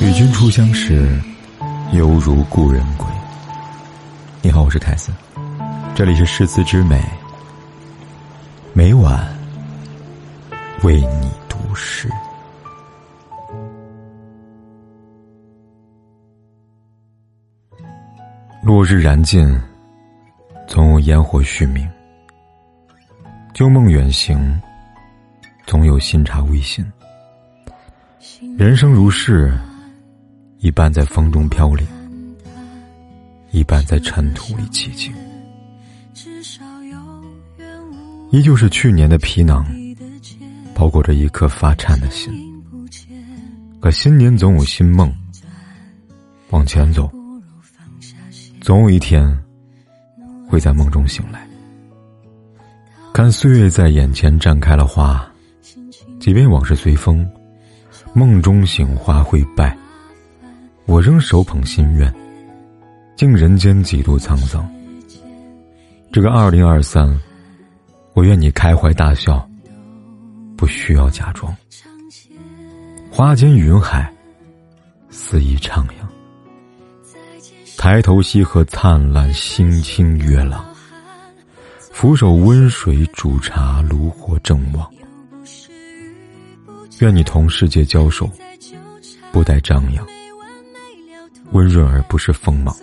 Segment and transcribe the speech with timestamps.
[0.00, 1.20] 与君初相识，
[1.92, 3.06] 犹如故人归。
[4.40, 5.14] 你好，我是凯森，
[5.94, 6.98] 这里是诗词之美，
[8.72, 9.28] 每晚
[10.82, 12.08] 为你读诗。
[18.62, 19.46] 落日燃尽，
[20.66, 21.86] 总有烟火续明；
[23.52, 24.58] 旧梦远行，
[25.66, 26.84] 总有新茶微醺。
[28.56, 29.52] 人生如是，
[30.58, 31.84] 一半在风中飘零，
[33.50, 35.12] 一半在尘土里寂静。
[38.30, 39.66] 依旧是去年的皮囊，
[40.72, 42.32] 包裹着一颗发颤的心。
[43.80, 45.12] 可新年总有新梦，
[46.50, 47.10] 往前走，
[48.60, 49.36] 总有一天
[50.48, 51.46] 会在梦中醒来。
[53.12, 55.26] 看岁月在眼前绽开了花，
[56.26, 57.24] 即便往事随风。
[58.12, 59.78] 梦中醒，花会败。
[60.84, 62.12] 我仍手捧心愿，
[63.14, 64.68] 敬人间几度沧桑。
[66.10, 67.16] 这个二零二三，
[68.12, 69.48] 我愿你开怀大笑，
[70.56, 71.56] 不需要假装。
[73.08, 74.12] 花间云海，
[75.08, 75.92] 肆意徜徉。
[77.78, 80.64] 抬头西河灿烂，星清月朗。
[81.92, 84.90] 俯首温水煮茶，炉火正旺。
[87.00, 88.30] 愿你同世界交手，
[89.30, 90.06] 不带张扬，
[91.52, 92.74] 温润而不是锋芒，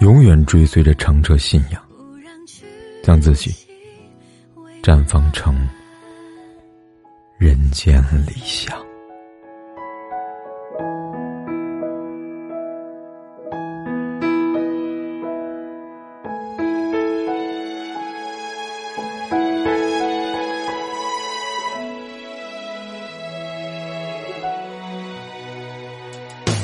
[0.00, 1.80] 永远追随着澄澈信仰，
[3.04, 3.54] 将自己
[4.82, 5.56] 绽放成
[7.38, 8.76] 人间理想。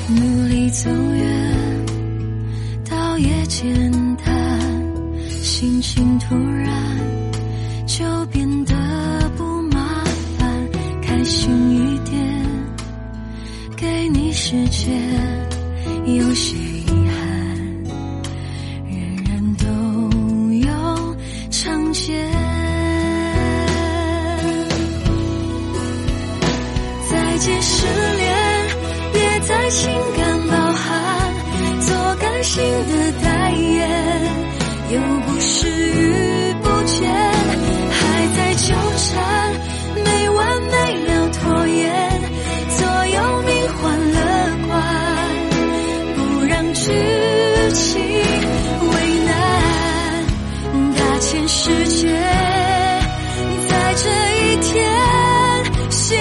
[0.08, 1.86] 努力走远，
[2.90, 4.70] 倒也简单，
[5.29, 6.98] 心情突然
[7.86, 8.74] 就变得
[9.36, 10.02] 不麻
[10.39, 10.68] 烦，
[11.01, 12.20] 开心一点，
[13.77, 14.92] 给你时间，
[16.05, 17.24] 有些遗憾，
[18.90, 19.67] 人人都
[20.52, 21.17] 有
[21.51, 22.30] 常见，
[27.08, 27.86] 再见失
[32.52, 32.92] 做感性的
[33.23, 33.80] 代言，
[34.90, 37.11] 又不是遇不见，
[37.90, 39.55] 还在纠缠，
[40.05, 40.73] 没完没
[41.07, 42.20] 了拖延，
[42.77, 43.80] 左右命换
[44.13, 44.18] 了
[44.68, 44.70] 关，
[46.14, 46.83] 不让剧
[47.73, 47.90] 情
[48.90, 48.92] 为
[49.24, 49.33] 难，
[50.98, 52.08] 大千世界，
[53.69, 54.05] 在这
[54.36, 54.70] 一天，
[55.90, 56.19] 新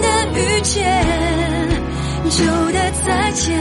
[0.00, 0.06] 的
[0.40, 0.74] 遇见。
[2.28, 3.54] 旧的再见，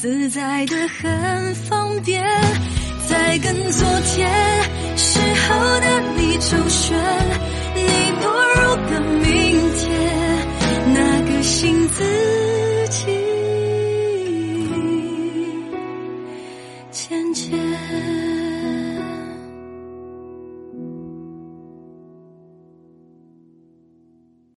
[0.00, 2.22] 自在的很方便。
[3.08, 4.30] 在跟昨天
[4.96, 6.96] 时候的你周旋，